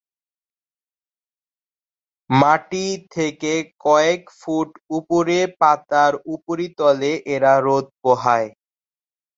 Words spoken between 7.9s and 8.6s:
পোহায়।